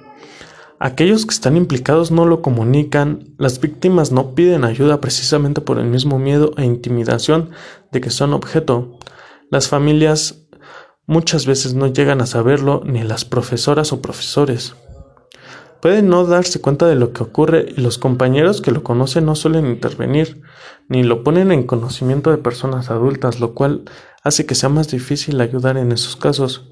Aquellos 0.79 1.25
que 1.25 1.33
están 1.33 1.57
implicados 1.57 2.11
no 2.11 2.25
lo 2.25 2.43
comunican, 2.43 3.33
las 3.39 3.59
víctimas 3.59 4.11
no 4.11 4.35
piden 4.35 4.63
ayuda 4.63 5.01
precisamente 5.01 5.59
por 5.59 5.79
el 5.79 5.85
mismo 5.85 6.19
miedo 6.19 6.51
e 6.55 6.65
intimidación 6.65 7.49
de 7.91 7.99
que 7.99 8.11
son 8.11 8.33
objeto. 8.33 8.99
Las 9.49 9.69
familias 9.69 10.47
muchas 11.07 11.47
veces 11.47 11.73
no 11.73 11.87
llegan 11.87 12.21
a 12.21 12.27
saberlo 12.27 12.83
ni 12.85 13.01
las 13.01 13.25
profesoras 13.25 13.91
o 13.91 14.03
profesores. 14.03 14.75
Pueden 15.81 16.09
no 16.09 16.25
darse 16.25 16.61
cuenta 16.61 16.85
de 16.85 16.95
lo 16.95 17.11
que 17.11 17.23
ocurre 17.23 17.65
y 17.75 17.81
los 17.81 17.97
compañeros 17.97 18.61
que 18.61 18.71
lo 18.71 18.83
conocen 18.83 19.25
no 19.25 19.33
suelen 19.33 19.67
intervenir, 19.67 20.41
ni 20.89 21.01
lo 21.01 21.23
ponen 21.23 21.51
en 21.51 21.65
conocimiento 21.65 22.29
de 22.29 22.37
personas 22.37 22.91
adultas, 22.91 23.39
lo 23.39 23.55
cual 23.55 23.83
hace 24.23 24.45
que 24.45 24.55
sea 24.55 24.69
más 24.69 24.89
difícil 24.89 25.41
ayudar 25.41 25.77
en 25.77 25.91
esos 25.91 26.15
casos. 26.15 26.71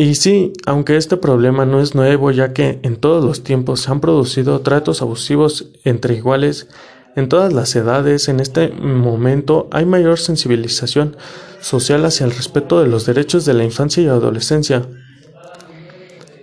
Y 0.00 0.14
sí, 0.14 0.52
aunque 0.64 0.96
este 0.96 1.16
problema 1.16 1.66
no 1.66 1.80
es 1.80 1.96
nuevo 1.96 2.30
ya 2.30 2.52
que 2.52 2.78
en 2.84 2.96
todos 2.96 3.24
los 3.24 3.42
tiempos 3.42 3.80
se 3.80 3.90
han 3.90 3.98
producido 3.98 4.60
tratos 4.60 5.02
abusivos 5.02 5.72
entre 5.82 6.14
iguales 6.14 6.68
en 7.16 7.28
todas 7.28 7.52
las 7.52 7.74
edades, 7.74 8.28
en 8.28 8.38
este 8.38 8.68
momento 8.68 9.66
hay 9.72 9.86
mayor 9.86 10.20
sensibilización 10.20 11.16
social 11.60 12.04
hacia 12.04 12.26
el 12.26 12.30
respeto 12.30 12.80
de 12.80 12.86
los 12.86 13.06
derechos 13.06 13.44
de 13.44 13.54
la 13.54 13.64
infancia 13.64 14.00
y 14.00 14.06
adolescencia. 14.06 14.86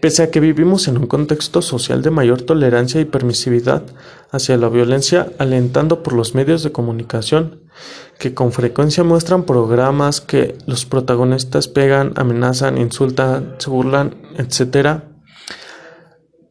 Pese 0.01 0.24
a 0.24 0.31
que 0.31 0.41
vivimos 0.41 0.89
en 0.89 0.97
un 0.97 1.07
contexto 1.07 1.62
social 1.62 2.01
de 2.01 2.12
mayor 2.12 2.41
tolerancia 2.41 3.00
y 3.00 3.05
permisividad 3.05 3.83
hacia 4.31 4.57
la 4.57 4.67
violencia, 4.67 5.31
alentando 5.38 6.03
por 6.03 6.12
los 6.12 6.35
medios 6.35 6.62
de 6.62 6.74
comunicación, 6.74 7.62
que 8.20 8.34
con 8.34 8.51
frecuencia 8.51 9.03
muestran 9.03 9.44
programas 9.44 10.22
que 10.22 10.58
los 10.65 10.86
protagonistas 10.86 11.67
pegan, 11.67 12.13
amenazan, 12.15 12.77
insultan, 12.77 13.55
se 13.58 13.70
burlan, 13.70 14.15
etc., 14.38 15.01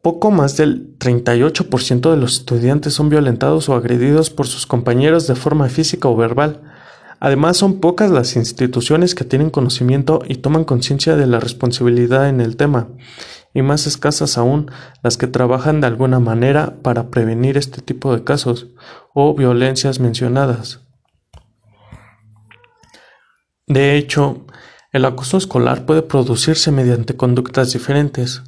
poco 0.01 0.29
más 0.29 0.55
del 0.55 0.99
38% 0.99 2.11
de 2.11 2.17
los 2.17 2.33
estudiantes 2.33 2.93
son 2.93 3.09
violentados 3.09 3.69
o 3.69 3.73
agredidos 3.73 4.29
por 4.29 4.45
sus 4.45 4.67
compañeros 4.67 5.25
de 5.25 5.33
forma 5.33 5.67
física 5.67 6.07
o 6.07 6.15
verbal. 6.15 6.61
Además, 7.19 7.57
son 7.57 7.79
pocas 7.79 8.11
las 8.11 8.35
instituciones 8.35 9.15
que 9.15 9.23
tienen 9.23 9.49
conocimiento 9.49 10.21
y 10.27 10.35
toman 10.35 10.63
conciencia 10.63 11.15
de 11.15 11.25
la 11.25 11.39
responsabilidad 11.39 12.29
en 12.29 12.39
el 12.39 12.55
tema 12.55 12.89
y 13.55 13.63
más 13.63 13.87
escasas 13.87 14.37
aún 14.37 14.69
las 15.01 15.17
que 15.17 15.25
trabajan 15.25 15.81
de 15.81 15.87
alguna 15.87 16.19
manera 16.19 16.75
para 16.83 17.09
prevenir 17.09 17.57
este 17.57 17.81
tipo 17.81 18.13
de 18.15 18.23
casos 18.23 18.67
o 19.15 19.33
violencias 19.33 19.99
mencionadas. 19.99 20.84
De 23.67 23.97
hecho, 23.97 24.45
el 24.91 25.05
acoso 25.05 25.37
escolar 25.37 25.85
puede 25.85 26.03
producirse 26.03 26.71
mediante 26.71 27.15
conductas 27.15 27.73
diferentes. 27.73 28.43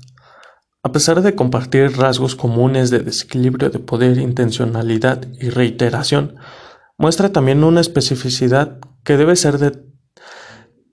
A 0.84 0.92
pesar 0.92 1.22
de 1.22 1.34
compartir 1.34 1.98
rasgos 1.98 2.36
comunes 2.36 2.92
de 2.92 3.00
desequilibrio 3.00 3.70
de 3.70 3.80
poder, 3.80 4.20
intencionalidad 4.20 5.26
y 5.40 5.50
reiteración, 5.50 6.36
muestra 6.98 7.32
también 7.32 7.64
una 7.64 7.82
especificidad 7.82 8.80
que 9.04 9.18
debe 9.18 9.36
ser 9.36 9.84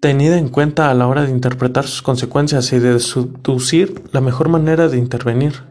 tenida 0.01 0.39
en 0.39 0.49
cuenta 0.49 0.91
a 0.91 0.95
la 0.95 1.07
hora 1.07 1.25
de 1.25 1.31
interpretar 1.31 1.87
sus 1.87 2.03
consecuencias 2.03 2.73
y 2.73 2.79
de 2.79 2.95
deducir 2.95 4.03
la 4.13 4.21
mejor 4.23 4.49
manera 4.49 4.89
de 4.89 4.97
intervenir. 4.97 5.65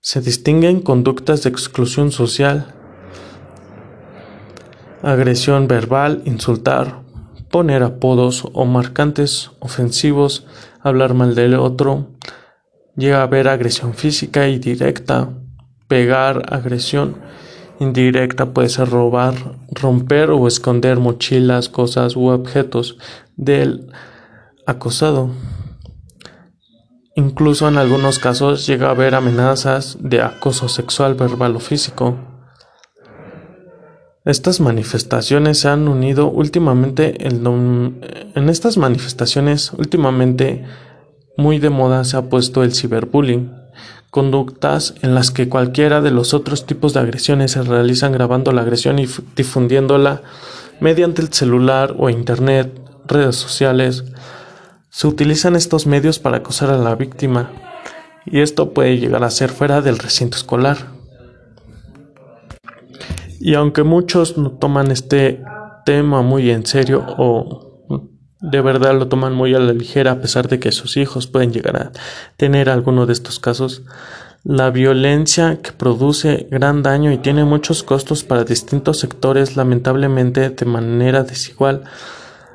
Se 0.00 0.20
distinguen 0.20 0.80
conductas 0.80 1.44
de 1.44 1.50
exclusión 1.50 2.10
social, 2.10 2.74
agresión 5.02 5.68
verbal, 5.68 6.22
insultar, 6.24 7.02
poner 7.52 7.84
apodos 7.84 8.48
o 8.54 8.64
marcantes 8.64 9.52
ofensivos, 9.60 10.44
hablar 10.80 11.14
mal 11.14 11.36
del 11.36 11.54
otro, 11.54 12.08
llega 12.96 13.20
a 13.20 13.24
haber 13.24 13.46
agresión 13.46 13.94
física 13.94 14.48
y 14.48 14.58
directa, 14.58 15.28
pegar, 15.86 16.52
agresión 16.52 17.16
indirecta 17.78 18.54
puede 18.54 18.70
ser 18.70 18.88
robar, 18.88 19.34
romper 19.70 20.30
o 20.30 20.48
esconder 20.48 20.98
mochilas, 20.98 21.68
cosas 21.68 22.16
u 22.16 22.28
objetos 22.28 22.96
del 23.36 23.92
acosado. 24.66 25.30
Incluso 27.14 27.68
en 27.68 27.76
algunos 27.76 28.18
casos 28.18 28.66
llega 28.66 28.88
a 28.88 28.92
haber 28.92 29.14
amenazas 29.14 29.98
de 30.00 30.22
acoso 30.22 30.68
sexual, 30.68 31.14
verbal 31.14 31.56
o 31.56 31.60
físico. 31.60 32.31
Estas 34.24 34.60
manifestaciones 34.60 35.58
se 35.58 35.68
han 35.68 35.88
unido 35.88 36.28
últimamente 36.28 37.26
en 37.26 38.48
estas 38.48 38.76
manifestaciones 38.76 39.72
últimamente 39.72 40.64
muy 41.36 41.58
de 41.58 41.70
moda 41.70 42.04
se 42.04 42.16
ha 42.16 42.22
puesto 42.28 42.62
el 42.62 42.72
ciberbullying, 42.72 43.50
conductas 44.10 44.94
en 45.02 45.16
las 45.16 45.32
que 45.32 45.48
cualquiera 45.48 46.00
de 46.02 46.12
los 46.12 46.34
otros 46.34 46.66
tipos 46.66 46.94
de 46.94 47.00
agresiones 47.00 47.52
se 47.52 47.62
realizan 47.62 48.12
grabando 48.12 48.52
la 48.52 48.62
agresión 48.62 49.00
y 49.00 49.08
difundiéndola 49.34 50.22
mediante 50.78 51.22
el 51.22 51.32
celular 51.32 51.96
o 51.98 52.08
internet 52.08 52.78
redes 53.06 53.34
sociales, 53.36 54.04
se 54.90 55.06
utilizan 55.08 55.56
estos 55.56 55.86
medios 55.86 56.20
para 56.20 56.36
acosar 56.36 56.70
a 56.70 56.78
la 56.78 56.94
víctima 56.94 57.50
y 58.24 58.40
esto 58.40 58.72
puede 58.72 58.98
llegar 58.98 59.24
a 59.24 59.30
ser 59.30 59.50
fuera 59.50 59.80
del 59.80 59.98
recinto 59.98 60.36
escolar. 60.36 60.91
Y 63.44 63.54
aunque 63.54 63.82
muchos 63.82 64.38
no 64.38 64.52
toman 64.52 64.92
este 64.92 65.42
tema 65.84 66.22
muy 66.22 66.48
en 66.48 66.64
serio 66.64 67.04
o 67.18 67.88
de 68.40 68.60
verdad 68.60 68.96
lo 68.96 69.08
toman 69.08 69.34
muy 69.34 69.52
a 69.52 69.58
la 69.58 69.72
ligera 69.72 70.12
a 70.12 70.20
pesar 70.20 70.46
de 70.46 70.60
que 70.60 70.70
sus 70.70 70.96
hijos 70.96 71.26
pueden 71.26 71.52
llegar 71.52 71.76
a 71.76 71.92
tener 72.36 72.70
alguno 72.70 73.04
de 73.04 73.12
estos 73.12 73.40
casos, 73.40 73.82
la 74.44 74.70
violencia 74.70 75.58
que 75.60 75.72
produce 75.72 76.46
gran 76.52 76.84
daño 76.84 77.10
y 77.10 77.18
tiene 77.18 77.44
muchos 77.44 77.82
costos 77.82 78.22
para 78.22 78.44
distintos 78.44 79.00
sectores 79.00 79.56
lamentablemente 79.56 80.50
de 80.50 80.66
manera 80.66 81.24
desigual 81.24 81.82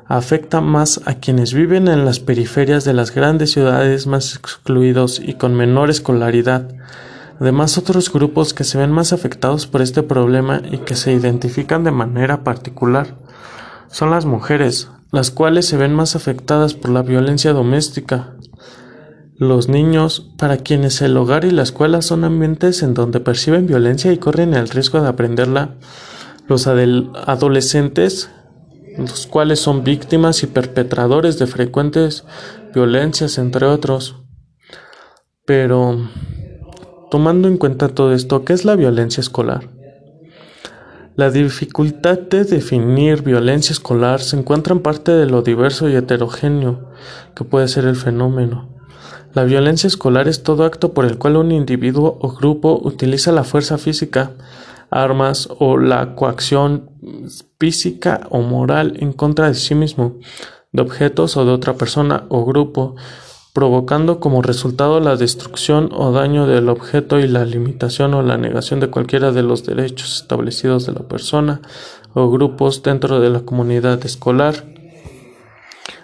afecta 0.06 0.62
más 0.62 1.02
a 1.04 1.16
quienes 1.16 1.52
viven 1.52 1.88
en 1.88 2.06
las 2.06 2.18
periferias 2.18 2.84
de 2.84 2.94
las 2.94 3.14
grandes 3.14 3.52
ciudades 3.52 4.06
más 4.06 4.36
excluidos 4.36 5.20
y 5.22 5.34
con 5.34 5.54
menor 5.54 5.90
escolaridad. 5.90 6.66
Además, 7.40 7.78
otros 7.78 8.12
grupos 8.12 8.52
que 8.54 8.64
se 8.64 8.78
ven 8.78 8.90
más 8.90 9.12
afectados 9.12 9.66
por 9.66 9.82
este 9.82 10.02
problema 10.02 10.60
y 10.70 10.78
que 10.78 10.96
se 10.96 11.12
identifican 11.12 11.84
de 11.84 11.90
manera 11.90 12.42
particular 12.42 13.18
son 13.90 14.10
las 14.10 14.26
mujeres, 14.26 14.88
las 15.12 15.30
cuales 15.30 15.66
se 15.66 15.76
ven 15.76 15.94
más 15.94 16.16
afectadas 16.16 16.74
por 16.74 16.90
la 16.90 17.02
violencia 17.02 17.52
doméstica. 17.52 18.34
Los 19.36 19.68
niños, 19.68 20.32
para 20.36 20.56
quienes 20.56 21.00
el 21.00 21.16
hogar 21.16 21.44
y 21.44 21.52
la 21.52 21.62
escuela 21.62 22.02
son 22.02 22.24
ambientes 22.24 22.82
en 22.82 22.94
donde 22.94 23.20
perciben 23.20 23.66
violencia 23.68 24.12
y 24.12 24.18
corren 24.18 24.54
el 24.54 24.68
riesgo 24.68 25.00
de 25.00 25.08
aprenderla. 25.08 25.76
Los 26.48 26.66
adolescentes 26.66 28.30
los 28.98 29.28
cuales 29.28 29.60
son 29.60 29.84
víctimas 29.84 30.42
y 30.42 30.48
perpetradores 30.48 31.38
de 31.38 31.46
frecuentes 31.46 32.24
violencias, 32.74 33.38
entre 33.38 33.66
otros. 33.66 34.16
Pero, 35.46 36.10
tomando 37.10 37.48
en 37.48 37.56
cuenta 37.56 37.88
todo 37.88 38.12
esto, 38.12 38.44
¿qué 38.44 38.52
es 38.52 38.64
la 38.64 38.76
violencia 38.76 39.20
escolar? 39.20 39.68
La 41.16 41.30
dificultad 41.30 42.18
de 42.18 42.44
definir 42.44 43.22
violencia 43.22 43.72
escolar 43.72 44.20
se 44.20 44.36
encuentra 44.36 44.72
en 44.72 44.82
parte 44.82 45.10
de 45.10 45.26
lo 45.26 45.42
diverso 45.42 45.88
y 45.88 45.96
heterogéneo 45.96 46.90
que 47.34 47.42
puede 47.42 47.66
ser 47.66 47.86
el 47.86 47.96
fenómeno. 47.96 48.68
La 49.34 49.44
violencia 49.44 49.88
escolar 49.88 50.28
es 50.28 50.42
todo 50.42 50.64
acto 50.64 50.94
por 50.94 51.04
el 51.04 51.18
cual 51.18 51.36
un 51.36 51.50
individuo 51.50 52.18
o 52.20 52.32
grupo 52.34 52.80
utiliza 52.82 53.32
la 53.32 53.44
fuerza 53.44 53.78
física, 53.78 54.32
armas 54.90 55.48
o 55.58 55.76
la 55.76 56.14
coacción 56.14 56.90
física 57.58 58.20
o 58.30 58.40
moral 58.40 58.96
en 59.00 59.12
contra 59.12 59.48
de 59.48 59.54
sí 59.54 59.74
mismo, 59.74 60.18
de 60.72 60.82
objetos 60.82 61.36
o 61.36 61.44
de 61.44 61.50
otra 61.50 61.74
persona 61.74 62.26
o 62.28 62.44
grupo, 62.44 62.94
provocando 63.58 64.20
como 64.20 64.40
resultado 64.40 65.00
la 65.00 65.16
destrucción 65.16 65.90
o 65.92 66.12
daño 66.12 66.46
del 66.46 66.68
objeto 66.68 67.18
y 67.18 67.26
la 67.26 67.44
limitación 67.44 68.14
o 68.14 68.22
la 68.22 68.38
negación 68.38 68.78
de 68.78 68.86
cualquiera 68.86 69.32
de 69.32 69.42
los 69.42 69.66
derechos 69.66 70.14
establecidos 70.14 70.86
de 70.86 70.92
la 70.92 71.00
persona 71.00 71.60
o 72.14 72.30
grupos 72.30 72.84
dentro 72.84 73.18
de 73.18 73.30
la 73.30 73.40
comunidad 73.40 74.06
escolar. 74.06 74.64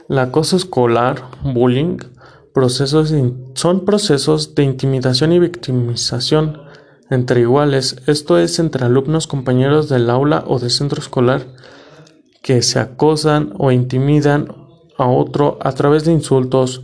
La 0.08 0.22
acoso 0.22 0.56
escolar, 0.56 1.30
bullying, 1.44 1.98
procesos 2.52 3.14
son 3.54 3.84
procesos 3.84 4.56
de 4.56 4.64
intimidación 4.64 5.32
y 5.32 5.38
victimización 5.38 6.60
entre 7.08 7.42
iguales, 7.42 8.02
esto 8.08 8.36
es 8.36 8.58
entre 8.58 8.84
alumnos 8.84 9.28
compañeros 9.28 9.88
del 9.88 10.10
aula 10.10 10.42
o 10.48 10.58
de 10.58 10.70
centro 10.70 11.00
escolar 11.00 11.46
que 12.42 12.62
se 12.62 12.80
acosan 12.80 13.52
o 13.58 13.70
intimidan 13.70 14.48
a 14.98 15.06
otro 15.06 15.56
a 15.62 15.70
través 15.70 16.04
de 16.04 16.10
insultos, 16.10 16.82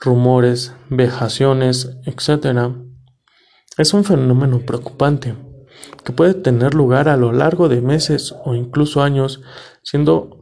rumores, 0.00 0.72
vejaciones, 0.90 1.96
etc. 2.04 2.74
Es 3.76 3.94
un 3.94 4.04
fenómeno 4.04 4.60
preocupante 4.60 5.34
que 6.04 6.12
puede 6.12 6.34
tener 6.34 6.74
lugar 6.74 7.08
a 7.08 7.16
lo 7.16 7.32
largo 7.32 7.68
de 7.68 7.80
meses 7.80 8.34
o 8.44 8.54
incluso 8.54 9.02
años, 9.02 9.40
siendo 9.82 10.38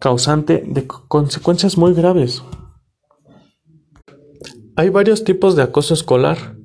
causante 0.00 0.64
de 0.66 0.86
consecuencias 0.86 1.76
muy 1.76 1.94
graves. 1.94 2.42
Hay 4.76 4.90
varios 4.90 5.24
tipos 5.24 5.56
de 5.56 5.62
acoso 5.62 5.94
escolar. 5.94 6.56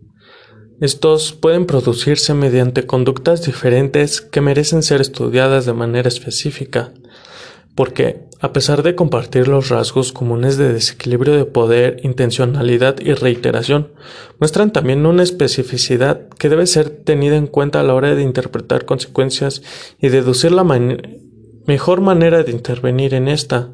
Estos 0.79 1.33
pueden 1.33 1.65
producirse 1.65 2.33
mediante 2.33 2.85
conductas 2.85 3.43
diferentes 3.43 4.21
que 4.21 4.41
merecen 4.41 4.83
ser 4.83 5.01
estudiadas 5.01 5.65
de 5.65 5.73
manera 5.73 6.09
específica, 6.09 6.93
porque, 7.75 8.27
a 8.43 8.51
pesar 8.51 8.83
de 8.83 8.93
compartir 8.93 9.47
los 9.47 9.69
rasgos 9.69 10.12
comunes 10.12 10.57
de 10.57 10.73
desequilibrio 10.73 11.33
de 11.33 11.45
poder, 11.45 12.01
intencionalidad 12.03 13.00
y 13.00 13.13
reiteración, 13.13 13.93
muestran 14.38 14.73
también 14.73 15.05
una 15.05 15.23
especificidad 15.23 16.27
que 16.27 16.50
debe 16.50 16.67
ser 16.67 16.89
tenida 16.89 17.38
en 17.38 17.47
cuenta 17.47 17.79
a 17.79 17.83
la 17.83 17.93
hora 17.93 18.13
de 18.15 18.21
interpretar 18.21 18.83
consecuencias 18.83 19.62
y 19.97 20.09
deducir 20.09 20.51
la 20.51 20.65
mejor 20.65 22.01
manera 22.01 22.43
de 22.43 22.51
intervenir 22.51 23.13
en 23.13 23.29
esta. 23.29 23.69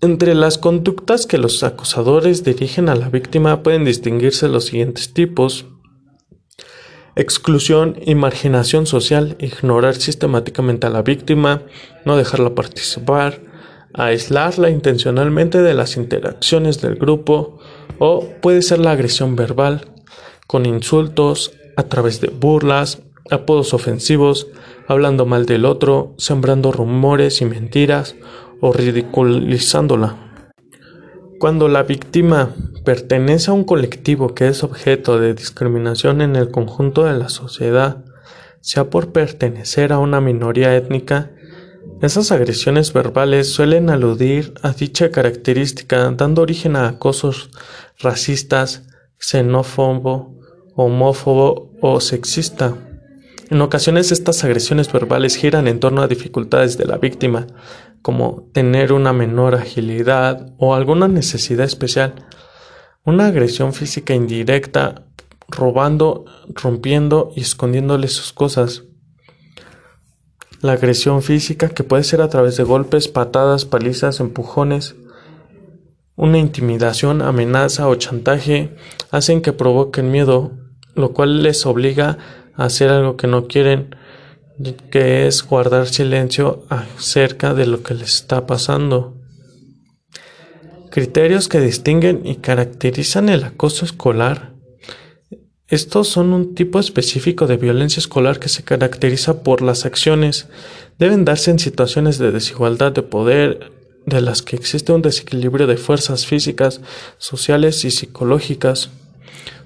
Entre 0.00 0.36
las 0.36 0.56
conductas 0.56 1.26
que 1.26 1.38
los 1.38 1.64
acusadores 1.64 2.44
dirigen 2.44 2.88
a 2.88 2.94
la 2.94 3.08
víctima 3.08 3.64
pueden 3.64 3.84
distinguirse 3.84 4.46
los 4.46 4.66
siguientes 4.66 5.12
tipos. 5.12 5.66
Exclusión 7.14 7.96
y 8.06 8.14
marginación 8.14 8.86
social, 8.86 9.36
ignorar 9.38 9.96
sistemáticamente 9.96 10.86
a 10.86 10.90
la 10.90 11.02
víctima, 11.02 11.62
no 12.06 12.16
dejarla 12.16 12.54
participar, 12.54 13.40
aislarla 13.92 14.70
intencionalmente 14.70 15.60
de 15.60 15.74
las 15.74 15.98
interacciones 15.98 16.80
del 16.80 16.94
grupo 16.94 17.58
o 17.98 18.26
puede 18.40 18.62
ser 18.62 18.78
la 18.78 18.92
agresión 18.92 19.36
verbal, 19.36 19.82
con 20.46 20.64
insultos, 20.64 21.52
a 21.76 21.84
través 21.84 22.20
de 22.20 22.28
burlas, 22.28 23.02
apodos 23.30 23.74
ofensivos, 23.74 24.48
hablando 24.88 25.26
mal 25.26 25.46
del 25.46 25.64
otro, 25.64 26.14
sembrando 26.16 26.72
rumores 26.72 27.40
y 27.40 27.44
mentiras 27.44 28.16
o 28.60 28.72
ridiculizándola. 28.72 30.31
Cuando 31.42 31.66
la 31.66 31.82
víctima 31.82 32.54
pertenece 32.84 33.50
a 33.50 33.54
un 33.54 33.64
colectivo 33.64 34.32
que 34.32 34.46
es 34.46 34.62
objeto 34.62 35.18
de 35.18 35.34
discriminación 35.34 36.20
en 36.20 36.36
el 36.36 36.52
conjunto 36.52 37.02
de 37.02 37.18
la 37.18 37.28
sociedad, 37.30 38.04
sea 38.60 38.90
por 38.90 39.10
pertenecer 39.10 39.92
a 39.92 39.98
una 39.98 40.20
minoría 40.20 40.76
étnica, 40.76 41.32
esas 42.00 42.30
agresiones 42.30 42.92
verbales 42.92 43.52
suelen 43.52 43.90
aludir 43.90 44.54
a 44.62 44.70
dicha 44.70 45.10
característica 45.10 46.12
dando 46.12 46.42
origen 46.42 46.76
a 46.76 46.86
acosos 46.86 47.50
racistas, 47.98 48.84
xenófobo, 49.18 50.38
homófobo 50.76 51.72
o 51.80 52.00
sexista. 52.00 52.76
En 53.52 53.60
ocasiones 53.60 54.12
estas 54.12 54.44
agresiones 54.44 54.90
verbales 54.90 55.36
giran 55.36 55.68
en 55.68 55.78
torno 55.78 56.00
a 56.00 56.08
dificultades 56.08 56.78
de 56.78 56.86
la 56.86 56.96
víctima, 56.96 57.48
como 58.00 58.48
tener 58.54 58.94
una 58.94 59.12
menor 59.12 59.54
agilidad 59.54 60.54
o 60.56 60.74
alguna 60.74 61.06
necesidad 61.06 61.66
especial. 61.66 62.14
Una 63.04 63.26
agresión 63.26 63.74
física 63.74 64.14
indirecta, 64.14 65.04
robando, 65.48 66.24
rompiendo 66.54 67.30
y 67.36 67.42
escondiéndole 67.42 68.08
sus 68.08 68.32
cosas. 68.32 68.84
La 70.62 70.72
agresión 70.72 71.20
física, 71.20 71.68
que 71.68 71.84
puede 71.84 72.04
ser 72.04 72.22
a 72.22 72.30
través 72.30 72.56
de 72.56 72.64
golpes, 72.64 73.08
patadas, 73.08 73.66
palizas, 73.66 74.20
empujones, 74.20 74.96
una 76.16 76.38
intimidación, 76.38 77.20
amenaza 77.20 77.86
o 77.86 77.94
chantaje, 77.96 78.74
hacen 79.10 79.42
que 79.42 79.52
provoquen 79.52 80.10
miedo, 80.10 80.52
lo 80.94 81.12
cual 81.12 81.42
les 81.42 81.66
obliga 81.66 82.12
a 82.12 82.41
hacer 82.54 82.90
algo 82.90 83.16
que 83.16 83.26
no 83.26 83.46
quieren 83.46 83.96
que 84.90 85.26
es 85.26 85.42
guardar 85.42 85.88
silencio 85.88 86.64
acerca 86.68 87.54
de 87.54 87.66
lo 87.66 87.82
que 87.82 87.94
les 87.94 88.14
está 88.14 88.46
pasando. 88.46 89.16
Criterios 90.90 91.48
que 91.48 91.60
distinguen 91.60 92.22
y 92.24 92.36
caracterizan 92.36 93.28
el 93.28 93.44
acoso 93.44 93.84
escolar. 93.84 94.52
Estos 95.68 96.08
son 96.08 96.34
un 96.34 96.54
tipo 96.54 96.78
específico 96.78 97.46
de 97.46 97.56
violencia 97.56 97.98
escolar 97.98 98.38
que 98.38 98.50
se 98.50 98.62
caracteriza 98.62 99.42
por 99.42 99.62
las 99.62 99.86
acciones. 99.86 100.48
Deben 100.98 101.24
darse 101.24 101.50
en 101.50 101.58
situaciones 101.58 102.18
de 102.18 102.30
desigualdad 102.30 102.92
de 102.92 103.02
poder, 103.02 103.72
de 104.04 104.20
las 104.20 104.42
que 104.42 104.56
existe 104.56 104.92
un 104.92 105.00
desequilibrio 105.00 105.66
de 105.66 105.78
fuerzas 105.78 106.26
físicas, 106.26 106.82
sociales 107.16 107.86
y 107.86 107.90
psicológicas 107.90 108.90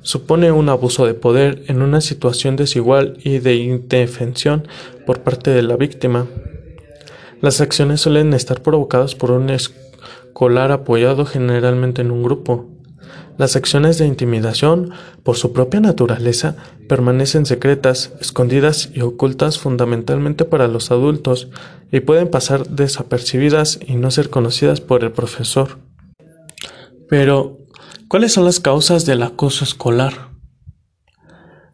supone 0.03 0.53
un 0.53 0.69
abuso 0.69 1.07
de 1.07 1.15
poder 1.15 1.65
en 1.67 1.83
una 1.83 2.01
situación 2.01 2.57
desigual 2.57 3.19
y 3.25 3.39
de 3.39 3.57
indefensión 3.57 4.69
por 5.05 5.21
parte 5.21 5.51
de 5.51 5.63
la 5.63 5.77
víctima. 5.77 6.27
Las 7.41 7.61
acciones 7.61 8.01
suelen 8.01 8.33
estar 8.33 8.63
provocadas 8.63 9.15
por 9.15 9.31
un 9.31 9.51
escolar 9.51 10.73
apoyado 10.73 11.27
generalmente 11.27 12.03
en 12.03 12.11
un 12.11 12.23
grupo. 12.23 12.67
Las 13.39 13.55
acciones 13.55 13.99
de 13.99 14.07
intimidación, 14.07 14.93
por 15.23 15.37
su 15.37 15.53
propia 15.53 15.81
naturaleza, 15.81 16.57
permanecen 16.89 17.45
secretas, 17.45 18.13
escondidas 18.21 18.91
y 18.95 19.03
ocultas 19.03 19.59
fundamentalmente 19.59 20.47
para 20.47 20.69
los 20.69 20.91
adultos 20.91 21.49
y 21.93 22.01
pueden 22.01 22.29
pasar 22.29 22.67
desapercibidas 22.69 23.79
y 23.87 23.97
no 23.97 24.11
ser 24.11 24.31
conocidas 24.31 24.81
por 24.81 25.05
el 25.05 25.13
profesor. 25.13 25.79
Pero, 27.09 27.59
¿Cuáles 28.09 28.35
son 28.35 28.45
las 28.45 28.61
causas 28.61 29.05
del 29.05 29.25
acoso 29.25 29.65
escolar? 29.65 30.31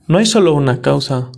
No 0.08 0.16
hay 0.16 0.24
solo 0.24 0.54
una 0.54 0.80
causa, 0.80 1.30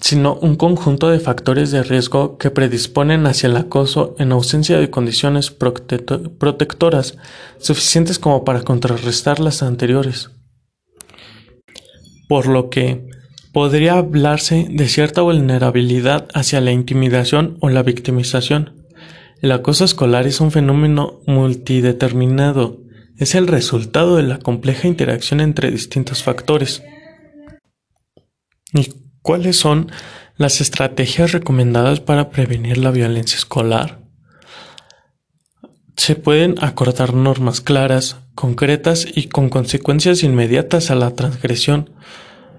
sino 0.00 0.34
un 0.36 0.56
conjunto 0.56 1.10
de 1.10 1.20
factores 1.20 1.72
de 1.72 1.82
riesgo 1.82 2.38
que 2.38 2.50
predisponen 2.50 3.26
hacia 3.26 3.48
el 3.48 3.56
acoso 3.58 4.14
en 4.18 4.32
ausencia 4.32 4.78
de 4.78 4.88
condiciones 4.88 5.50
protectoras 5.50 7.18
suficientes 7.58 8.18
como 8.18 8.44
para 8.44 8.62
contrarrestar 8.62 9.40
las 9.40 9.62
anteriores. 9.62 10.30
Por 12.30 12.46
lo 12.46 12.70
que 12.70 13.06
podría 13.52 13.98
hablarse 13.98 14.68
de 14.70 14.88
cierta 14.88 15.20
vulnerabilidad 15.20 16.28
hacia 16.32 16.62
la 16.62 16.72
intimidación 16.72 17.58
o 17.60 17.68
la 17.68 17.82
victimización. 17.82 18.86
El 19.42 19.52
acoso 19.52 19.84
escolar 19.84 20.26
es 20.26 20.40
un 20.40 20.50
fenómeno 20.50 21.20
multideterminado 21.26 22.87
es 23.18 23.34
el 23.34 23.48
resultado 23.48 24.16
de 24.16 24.22
la 24.22 24.38
compleja 24.38 24.88
interacción 24.88 25.40
entre 25.40 25.70
distintos 25.70 26.22
factores. 26.22 26.82
¿Y 28.72 28.92
cuáles 29.22 29.56
son 29.56 29.90
las 30.36 30.60
estrategias 30.60 31.32
recomendadas 31.32 32.00
para 32.00 32.30
prevenir 32.30 32.78
la 32.78 32.92
violencia 32.92 33.36
escolar? 33.36 33.98
Se 35.96 36.14
pueden 36.14 36.54
acordar 36.60 37.12
normas 37.12 37.60
claras, 37.60 38.16
concretas 38.36 39.04
y 39.12 39.28
con 39.28 39.48
consecuencias 39.48 40.22
inmediatas 40.22 40.92
a 40.92 40.94
la 40.94 41.10
transgresión, 41.14 41.90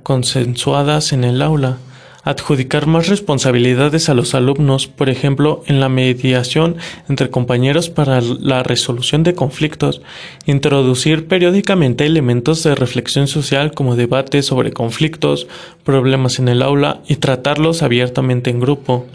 consensuadas 0.03 1.13
en 1.13 1.23
el 1.23 1.41
aula 1.41 1.77
adjudicar 2.23 2.85
más 2.85 3.07
responsabilidades 3.07 4.09
a 4.09 4.13
los 4.13 4.35
alumnos, 4.35 4.87
por 4.87 5.09
ejemplo, 5.09 5.63
en 5.67 5.79
la 5.79 5.89
mediación 5.89 6.77
entre 7.07 7.29
compañeros 7.29 7.89
para 7.89 8.21
la 8.21 8.63
resolución 8.63 9.23
de 9.23 9.35
conflictos, 9.35 10.01
introducir 10.45 11.27
periódicamente 11.27 12.05
elementos 12.05 12.63
de 12.63 12.75
reflexión 12.75 13.27
social 13.27 13.71
como 13.71 13.95
debates 13.95 14.45
sobre 14.45 14.71
conflictos, 14.71 15.47
problemas 15.83 16.39
en 16.39 16.49
el 16.49 16.61
aula 16.61 17.01
y 17.07 17.15
tratarlos 17.15 17.81
abiertamente 17.81 18.49
en 18.49 18.59
grupo. 18.59 19.05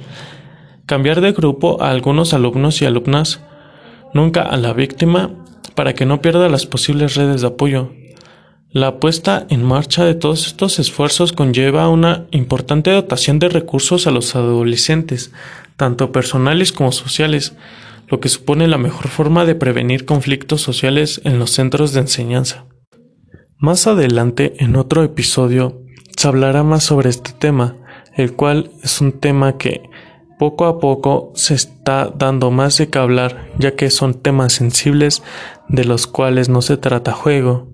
Cambiar 0.87 1.21
de 1.21 1.33
grupo 1.33 1.83
a 1.83 1.90
algunos 1.90 2.35
alumnos 2.35 2.83
y 2.83 2.85
alumnas, 2.85 3.40
nunca 4.12 4.43
a 4.43 4.57
la 4.57 4.73
víctima, 4.73 5.31
para 5.75 5.95
que 5.95 6.07
no 6.07 6.21
pierda 6.21 6.49
las 6.49 6.67
posibles 6.67 7.14
redes 7.14 7.40
de 7.40 7.47
apoyo. 7.49 7.90
La 8.74 8.98
puesta 8.98 9.46
en 9.50 9.62
marcha 9.62 10.04
de 10.04 10.16
todos 10.16 10.48
estos 10.48 10.80
esfuerzos 10.80 11.32
conlleva 11.32 11.88
una 11.88 12.26
importante 12.32 12.90
dotación 12.90 13.38
de 13.38 13.48
recursos 13.48 14.08
a 14.08 14.10
los 14.10 14.34
adolescentes, 14.34 15.30
tanto 15.76 16.10
personales 16.10 16.72
como 16.72 16.90
sociales, 16.90 17.54
lo 18.08 18.18
que 18.18 18.28
supone 18.28 18.66
la 18.66 18.76
mejor 18.76 19.06
forma 19.06 19.44
de 19.44 19.54
prevenir 19.54 20.04
conflictos 20.04 20.60
sociales 20.60 21.20
en 21.22 21.38
los 21.38 21.52
centros 21.52 21.92
de 21.92 22.00
enseñanza. 22.00 22.64
Más 23.58 23.87
adelante, 23.87 24.54
en 24.58 24.74
otro 24.74 25.04
episodio, 25.04 25.80
se 26.16 26.26
hablará 26.26 26.64
más 26.64 26.82
sobre 26.82 27.10
este 27.10 27.30
tema, 27.30 27.76
el 28.16 28.32
cual 28.32 28.72
es 28.82 29.00
un 29.00 29.12
tema 29.12 29.56
que 29.56 29.88
poco 30.37 30.64
a 30.64 30.80
poco 30.80 31.30
se 31.37 31.54
está 31.54 32.12
dando 32.12 32.50
más 32.50 32.76
de 32.78 32.88
que 32.88 32.98
hablar, 32.98 33.52
ya 33.56 33.76
que 33.76 33.88
son 33.90 34.14
temas 34.14 34.52
sensibles 34.52 35.22
de 35.68 35.84
los 35.84 36.08
cuales 36.08 36.48
no 36.48 36.60
se 36.60 36.76
trata 36.76 37.12
juego 37.12 37.68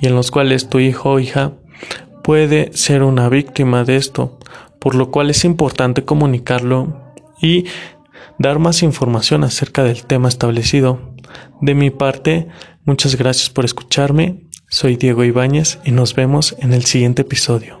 y 0.00 0.06
en 0.06 0.14
los 0.14 0.30
cuales 0.30 0.68
tu 0.68 0.78
hijo 0.78 1.10
o 1.10 1.18
hija 1.20 1.52
puede 2.22 2.70
ser 2.74 3.02
una 3.02 3.28
víctima 3.28 3.84
de 3.84 3.96
esto, 3.96 4.38
por 4.78 4.94
lo 4.94 5.10
cual 5.10 5.30
es 5.30 5.44
importante 5.44 6.04
comunicarlo 6.04 7.14
y 7.40 7.66
dar 8.38 8.58
más 8.58 8.82
información 8.82 9.44
acerca 9.44 9.84
del 9.84 10.04
tema 10.04 10.28
establecido. 10.28 11.14
De 11.60 11.74
mi 11.74 11.90
parte, 11.90 12.48
muchas 12.84 13.16
gracias 13.16 13.50
por 13.50 13.64
escucharme. 13.64 14.46
Soy 14.68 14.96
Diego 14.96 15.24
Ibáñez 15.24 15.78
y 15.84 15.90
nos 15.90 16.14
vemos 16.14 16.56
en 16.60 16.72
el 16.72 16.84
siguiente 16.84 17.22
episodio. 17.22 17.79